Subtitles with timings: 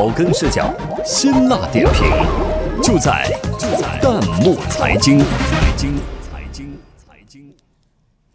[0.00, 0.74] 草根视角，
[1.04, 2.10] 辛辣点评，
[2.82, 5.18] 就在就在弹幕财经。
[5.18, 7.54] 财经财经财经。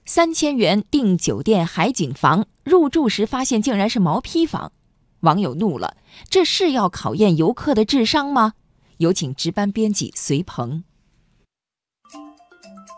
[0.06, 4.74] 三千元订酒店海景房，入住时发现竟然是毛坯房，
[5.22, 5.98] 网友怒了，
[6.30, 8.54] 这是要考验游客的智商吗？
[8.98, 10.84] 有请值班编辑隋鹏。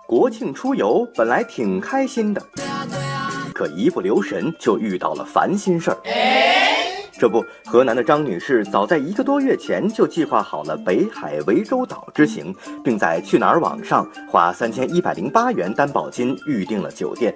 [0.06, 2.46] 国庆出游本来挺开心的，
[3.54, 5.98] 可一不留神就遇到了烦心事儿。
[7.20, 17.36] 这不，河南的张女士早在一个多月前就计划好了北海涠洲岛之行，并在去哪儿网上花三千一百零八元担保金预订了酒店。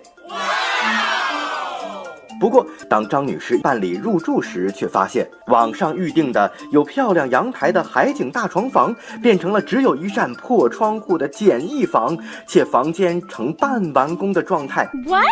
[2.41, 12.17] 不过，当张女士办理入住时，却发现网上预定的有漂亮阳台的海景大床房，变成了只有一扇破窗户的简易房，
[12.48, 14.90] 且房间呈半完工的状态。
[15.05, 15.23] What？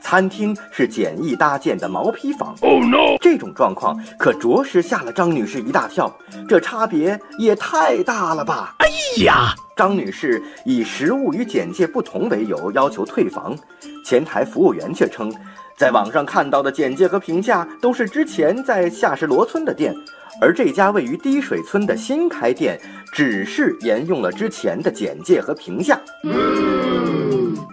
[0.00, 2.56] 餐厅是简易搭建的毛坯房。
[2.62, 3.18] Oh no！
[3.20, 6.10] 这种状况可着实吓了张女士一大跳，
[6.48, 8.74] 这差别也太大了吧！
[8.78, 8.86] 哎
[9.22, 13.56] 呀，张女士以实物与简介不同为由要求退房，
[14.04, 15.32] 前台服务员却称。
[15.76, 19.92] 在网上看到的简介和评价都是之前在夏石罗村的店，
[20.40, 22.80] 而这家位于滴水村的新开店，
[23.12, 26.00] 只是沿用了之前的简介和评价。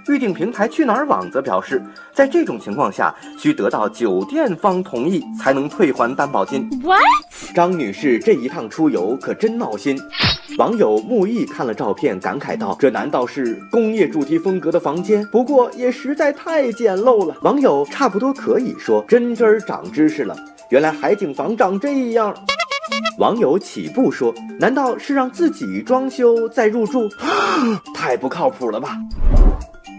[0.07, 1.81] 预订平台去哪儿网则表示，
[2.13, 6.69] 在这种情况下，需得到酒店方同意才能退还担保金。
[6.83, 7.01] What？
[7.53, 9.99] 张女士这一趟出游可真闹心。
[10.57, 15.25] 网友木易看了照片，感慨道：“这难道是工业主题风格的房间？
[15.27, 20.35] 不过也实在太简陋了。”网友差不多可以说真真儿长知识了，
[20.69, 22.35] 原来海景房长这样。
[23.17, 27.07] 网友起步说：“难道是让自己装修再入住？
[27.95, 28.97] 太不靠谱了吧！”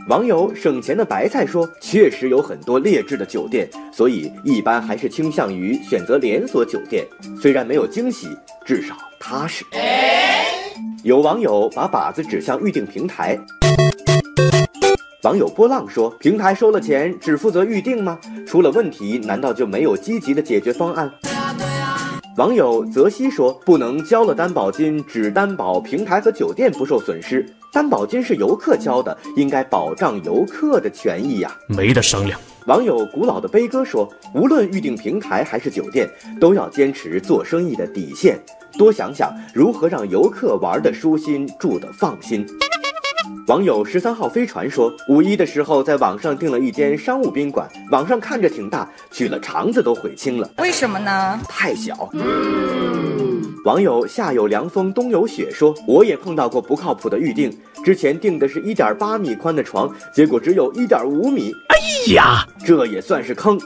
[0.08, 7.06] 网友省钱的白菜说：“确实有很多劣质的酒店，所以一般还是倾向于选择连锁酒店。
[7.40, 8.26] 虽然没有惊喜，
[8.66, 9.64] 至少踏实。”
[11.04, 13.38] 有网友把靶子指向预订平台。
[15.22, 18.18] 网友波浪说：“平台收了钱，只负责预订吗？
[18.44, 21.08] 出了问题，难道就没有积极的解决方案？”
[22.38, 27.46] 网友泽西说：“不能交了担保金，只担保平台和酒店不受损失。
[27.72, 38.38] 担保金是游客交的，应该保障游客的权益呀，没得商量。”网友古老的悲歌说：“无论预订平台还是酒店，都要坚持做生意的底线，
[38.78, 42.46] 多想想如何让游客玩得舒心，住得放心。”
[43.48, 50.48] 网友十三号飞船说，五一的时候在网上订了一间商务宾馆，网上看着挺大，去了肠子都悔青了。
[50.58, 51.40] 为什么呢？
[51.48, 52.08] 太小。
[53.64, 61.52] 网友夏有凉风冬有雪说，我也碰到过不靠谱的预定，之前订的是一点八米宽的床，结果只有一点五米。
[61.68, 63.56] 哎呀，这也算是坑。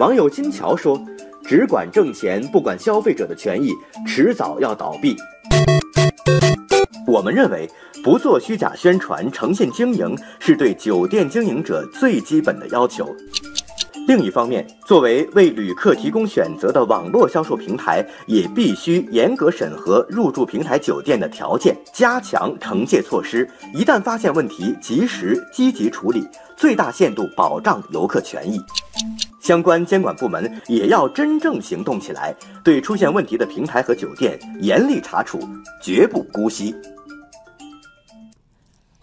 [0.00, 1.00] 网友金桥说，
[1.46, 3.70] 只管挣钱，不管消费者的权益，
[4.04, 5.16] 迟早要倒闭。
[7.06, 7.70] 我们认为，
[8.02, 13.14] 不做虚假宣传，诚信经营是对酒店经营者最基本的要求。
[14.06, 23.48] 另一方面，作为为旅客提供选择的网络销售平台，也必须严格审核入住平台酒店的条件，加强惩戒措施。
[23.74, 26.24] 一旦发现问题，及时积极处理，
[26.56, 28.60] 最大限度保障游客权益。
[29.40, 35.40] 相关监管部门也要真正行动起来，对出现问题的平台和酒店严厉查处，
[35.82, 36.72] 绝不姑息。